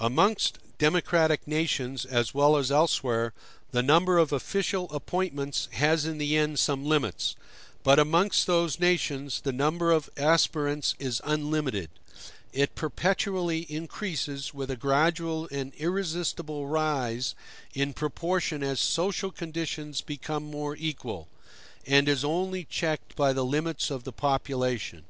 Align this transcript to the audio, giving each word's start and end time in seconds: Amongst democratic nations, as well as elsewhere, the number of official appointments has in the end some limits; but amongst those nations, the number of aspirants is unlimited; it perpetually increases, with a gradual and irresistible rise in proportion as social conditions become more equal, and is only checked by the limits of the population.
Amongst 0.00 0.58
democratic 0.78 1.46
nations, 1.46 2.04
as 2.04 2.34
well 2.34 2.56
as 2.56 2.72
elsewhere, 2.72 3.32
the 3.70 3.84
number 3.84 4.18
of 4.18 4.32
official 4.32 4.90
appointments 4.90 5.68
has 5.74 6.04
in 6.04 6.18
the 6.18 6.36
end 6.36 6.58
some 6.58 6.84
limits; 6.84 7.36
but 7.84 8.00
amongst 8.00 8.48
those 8.48 8.80
nations, 8.80 9.42
the 9.42 9.52
number 9.52 9.92
of 9.92 10.10
aspirants 10.16 10.96
is 10.98 11.20
unlimited; 11.22 11.88
it 12.52 12.74
perpetually 12.74 13.60
increases, 13.68 14.52
with 14.52 14.72
a 14.72 14.76
gradual 14.76 15.48
and 15.52 15.72
irresistible 15.76 16.66
rise 16.66 17.36
in 17.72 17.92
proportion 17.94 18.64
as 18.64 18.80
social 18.80 19.30
conditions 19.30 20.00
become 20.00 20.42
more 20.42 20.74
equal, 20.74 21.28
and 21.86 22.08
is 22.08 22.24
only 22.24 22.64
checked 22.64 23.14
by 23.14 23.32
the 23.32 23.44
limits 23.44 23.92
of 23.92 24.02
the 24.02 24.12
population. 24.12 25.04